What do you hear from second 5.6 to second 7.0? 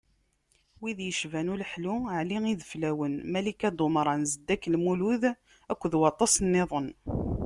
akked waṭas-nniḍen.